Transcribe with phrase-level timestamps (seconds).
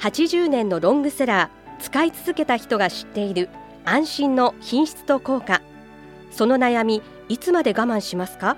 [0.00, 3.48] 80年のロングセラー使い続けた人が知っている
[3.84, 5.60] 安心の品質と効果。
[6.30, 8.56] その悩みいつまで我慢しますか？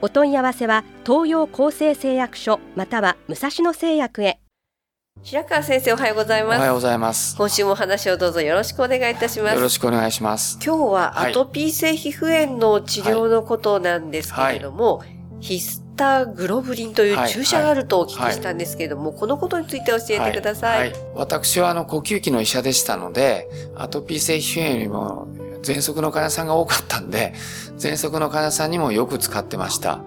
[0.00, 4.40] お問い合わせは東洋厚生製薬所または武蔵野製薬へ。
[5.22, 6.56] 白川先生おはようございます。
[6.56, 7.36] おはようございます。
[7.36, 9.54] 今週もお話をどうぞよろしくお願いいたします。
[9.54, 10.58] よろしくお願いします。
[10.64, 11.30] 今日ははい。
[11.30, 15.04] アトピー性皮膚炎の治療のことなんですけれども、
[15.38, 20.90] ヒスタグロブリンという注射があるとお聞きしたんですけれども、このことについて教えてください。
[20.90, 25.28] はは私はあの呼吸器の医者でしたので、アトピー性皮膚炎よりも
[25.62, 27.34] 喘息の患者さんが多かったんで、
[27.78, 30.00] 喘息の患者さんにもよく使ってました。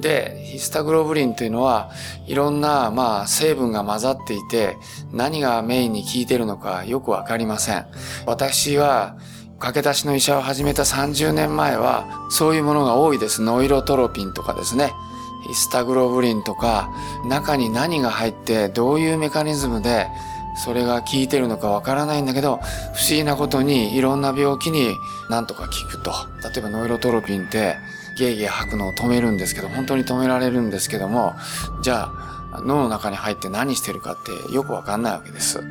[0.00, 1.90] で、ヒスタグロブリンというのは、
[2.26, 4.76] いろんな、まあ、成分が混ざっていて、
[5.12, 7.86] 何がメインに効いてるのかよくわかりません。
[8.26, 9.16] 私は、
[9.58, 13.42] 駆け出しの医者を始めた30年前は、そういうものが多いです。
[13.42, 14.92] ノイロトロピンとかですね。
[15.48, 16.90] ヒスタグロブリンとか、
[17.24, 20.08] 中に何が入って、どういうメカニズムで、
[20.64, 22.56] それが効いてるのかわからないんだけど、
[22.94, 24.94] 不思議なことにいろんな病気に
[25.30, 26.12] なんとか効くと。
[26.42, 27.76] 例えばノイロトロピンって、
[28.18, 31.34] ゲーゲー吐くのを止めるんですけど、本当に止められるんですけども、
[31.82, 32.10] じゃ
[32.52, 34.16] あ、脳の中に入って何してるかっ
[34.48, 35.62] てよくわかんないわけです。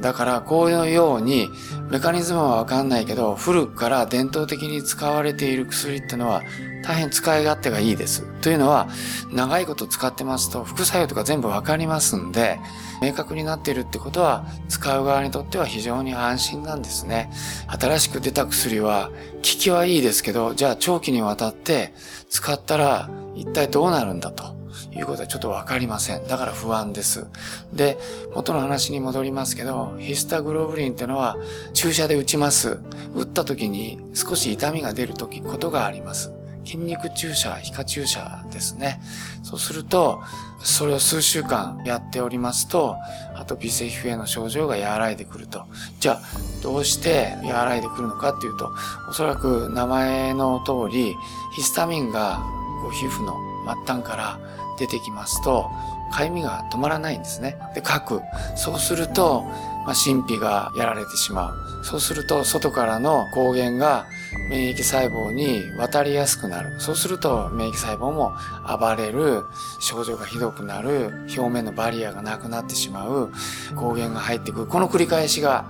[0.00, 1.50] だから、こういうように、
[1.90, 6.42] メカニズムはわかんないけど、古くから伝統的に使われている薬ってのは、
[6.82, 8.22] 大変使い勝手がいいです。
[8.40, 8.88] というのは、
[9.30, 12.58] 長いこと使ってますと、副作用とか全部わかりますんで、
[13.02, 17.30] 明確になっているってことは、使う側にとっては非常に安心なんですね。
[17.68, 21.92] 新しく出た薬は、効きはいいですけど、じゃあ長期にわたって
[22.30, 24.59] 使ったら、一体どうなるんだと。
[24.92, 26.26] いうことはちょっとわかりません。
[26.26, 27.26] だから不安です。
[27.72, 27.98] で、
[28.34, 31.36] 元の話に戻りますけど、ヒスタグロブリンってのは
[31.74, 32.78] 注射で打ちます。
[33.14, 36.32] 打った時に少し痛みが出る時、ことがあります。
[36.64, 39.00] 筋肉注射、皮下注射ですね。
[39.42, 40.20] そうすると、
[40.62, 42.96] それを数週間やっておりますと、
[43.34, 45.64] アトピー性皮膚炎の症状が和らいでくると。
[46.00, 46.20] じゃあ、
[46.62, 48.70] どうして和らいでくるのかっていうと、
[49.08, 51.16] おそらく名前の通り、
[51.56, 52.42] ヒスタミンが
[52.82, 54.38] こう皮膚の末端から
[54.78, 55.70] 出てきますと、
[56.10, 57.56] かゆみが止まらないんですね。
[57.74, 58.20] で、書く。
[58.56, 59.44] そうすると、
[59.86, 61.84] まあ、神秘がやられてしまう。
[61.84, 64.06] そうすると、外からの抗原が
[64.50, 66.80] 免疫細胞に渡りやすくなる。
[66.80, 68.32] そうすると、免疫細胞も
[68.78, 69.44] 暴れる、
[69.80, 73.32] 症状がひどくなる、表面のバリアがなくなってしまう、
[73.76, 74.66] 抗原が入ってくる。
[74.66, 75.64] この繰り返しが、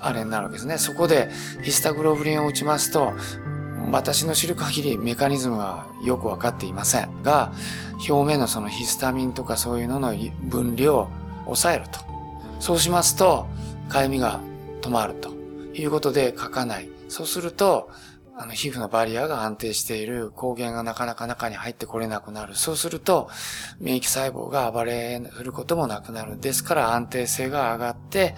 [0.00, 0.78] あれになるわけですね。
[0.78, 1.30] そこで、
[1.62, 3.12] ヒスタグロブリンを打ちますと、
[3.90, 7.52] 私の知る限りメカニズムはよくわかっていませんが、
[8.08, 11.08] 表面のそのヒスタミンとかそういうのの分量を
[11.44, 12.00] 抑えると。
[12.60, 13.46] そうしますと、
[13.88, 14.40] かゆみが
[14.80, 15.30] 止まると
[15.74, 16.88] いうことで書かない。
[17.08, 17.90] そうすると、
[18.36, 22.56] あの、皮膚のバリアが安定している抗原がなかなか中に入ってこれなくなる。
[22.56, 23.30] そうすると、
[23.78, 26.40] 免疫細胞が暴れることもなくなる。
[26.40, 28.34] ですから安定性が上がって、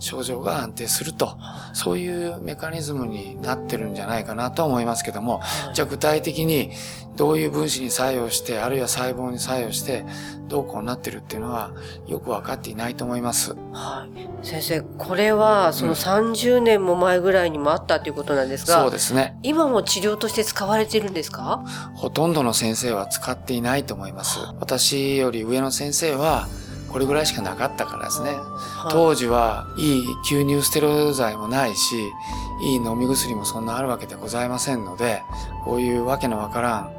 [0.00, 1.38] 症状が安定すると。
[1.72, 5.40] そういうメカニズムになってるんじゃないかなと思いますけども、
[5.72, 6.72] じゃあ具体的に
[7.16, 10.04] どういう分子に作用して、あるいは細胞に作用して、
[10.48, 11.70] どうこうなってるっていうのは
[12.08, 13.54] よくわかっていないと思います。
[13.72, 14.08] は
[14.42, 14.46] い。
[14.46, 19.38] 先生、これはその30年も前ぐらいにもあったということなんですが、そうですね。
[19.42, 21.62] 今も治療として使われてるんですか？
[21.94, 24.40] ほとんどの先生は使っていないと思います。
[24.58, 26.48] 私より上の先生は、
[26.92, 28.36] これぐらいしかなかったからですね。
[28.90, 32.12] 当時はいい吸入ステロイド剤もないし、
[32.62, 35.22] いい飲み薬もそんなあるわけでございませんので、
[35.64, 36.90] こういうわけのわからん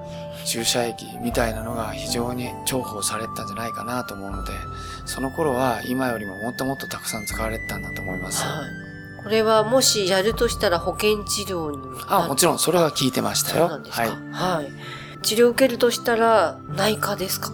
[0.46, 4.52] 注射液みたいなのが非常に重宝されてたんじゃないかなと思うので、
[5.06, 8.44] その頃は今よりももっともっとたくさん使われてたんだと思います。
[8.44, 9.24] はい。
[9.24, 11.78] これはもしやるとしたら保険治療に
[12.08, 13.68] あ、もちろんそれは聞いてましたよ。
[13.68, 14.04] そうなんですか。
[14.04, 14.12] はい。
[14.32, 14.72] はい。
[15.22, 17.52] 治療を受けるとしたら内科ですか？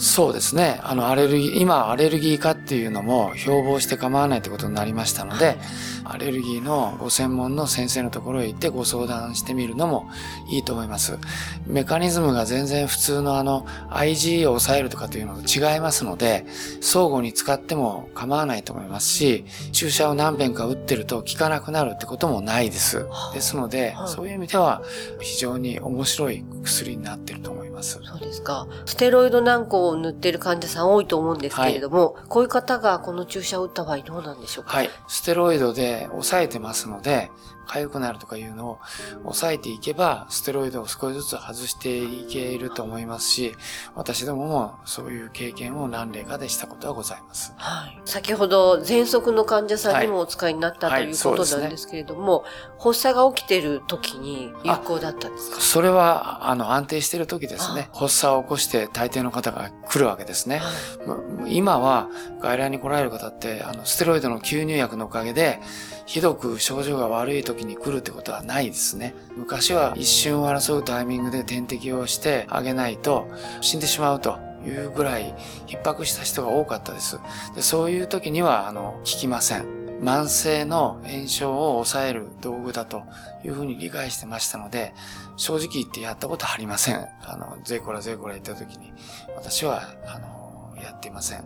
[0.00, 0.80] そうですね。
[0.82, 5.58] あの、アレルギー、今、アレルギー科っていうのも標榜して構わないってことになりましたので、
[6.04, 10.08] アレルギーのご専門の先生のところへ行ってご相談してみるのも
[10.48, 11.18] いいと思います。
[11.66, 16.46] メカニズムが全然普通のあの、IG を抑えるとかっていうのと違いますので、
[16.80, 23.04] 相互に使っても構わないと思いますし、注射を何遍か打ってると効かなくなるってこともないです。
[23.34, 24.82] ですので、そういう意味では
[25.20, 27.59] 非常に面白い薬になってると思います。
[27.80, 28.00] ます。
[28.02, 28.66] そうですか。
[28.84, 34.76] ステロイド軟膏を塗っている患者さん多いと思うんですけれども、こういう方がこの注射を打った場合どうなんでしょうか？
[34.76, 34.90] はい。
[35.08, 37.30] ステロイドで抑えてますので、
[37.66, 38.78] 痒くなるとかいうのを
[39.22, 43.54] 抑えていけば、ステロイドを少しずつ外していけると思いますし、
[43.94, 47.52] 私どももそういう経験を何例かでしたことはございます。
[47.56, 48.00] はい。
[48.04, 52.44] 先ほど、喘息の患者さんにもお使いになった、はいということはいなんですけれども、
[52.76, 55.60] 発作が起きている時に有効だったんですか？
[55.60, 57.69] それは、あの、安定している時ですね。
[57.92, 60.58] 発作を起こして大抵の方が来るわけですね。
[60.58, 62.08] はい今は
[62.40, 65.60] 外来に来られる方って、あの、ステロイドの吸入薬のおかげで、
[66.06, 69.14] ひどく症状が悪い時に来るってことはないですね。
[69.36, 73.28] 昔は一瞬を争うタイミングで点滴をしてあげないと
[73.60, 75.34] 死んでしまうというぐらい
[75.66, 77.18] 逼迫した人が多かったです。
[77.54, 79.79] でそういう時には、あの、効きません。
[80.00, 83.02] 慢性の炎症を抑える道具だと
[83.44, 84.94] いうふうに理解してましたので、
[85.36, 87.06] 正直言ってやったことありません。
[87.22, 88.92] あの、ゼイコラゼイコラ言った時に、
[89.36, 91.44] 私は、あの、やっていません。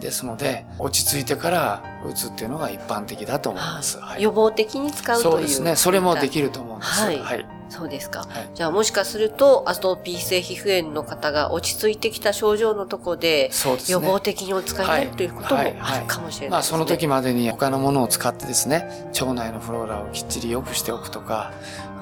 [0.00, 4.00] ですので、落ち着いてから打つっていうのが一般的だと思います。
[4.00, 5.32] はい予防的に使うという。
[5.32, 5.76] そうですね。
[5.76, 7.02] それもできると思うんです。
[7.02, 7.46] はいはい。
[7.72, 8.20] そうですか。
[8.20, 13.92] はいじゃあもしかすると、アトピー性皮膚炎の方が落ち着いてきた症状のとこで、そうですね。
[13.94, 16.78] 予防的にお使いになるということもあはいはいるかもしれまあないですね。
[16.78, 21.52] その時までに他のものを使ってですね、腸内のフローラをきっちり良くしておくとか、